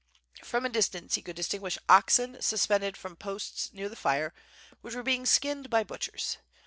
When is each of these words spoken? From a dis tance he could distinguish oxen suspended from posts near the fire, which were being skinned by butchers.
From 0.43 0.65
a 0.65 0.69
dis 0.69 0.89
tance 0.89 1.13
he 1.13 1.21
could 1.21 1.35
distinguish 1.35 1.77
oxen 1.87 2.41
suspended 2.41 2.97
from 2.97 3.15
posts 3.15 3.71
near 3.71 3.87
the 3.87 3.95
fire, 3.95 4.33
which 4.81 4.95
were 4.95 5.03
being 5.03 5.27
skinned 5.27 5.69
by 5.69 5.83
butchers. 5.83 6.39